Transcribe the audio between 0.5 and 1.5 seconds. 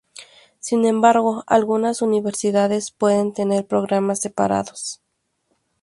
Sin embargo,